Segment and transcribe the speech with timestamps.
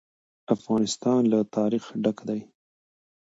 [0.55, 2.41] افغانستان له تاریخ ډک دی.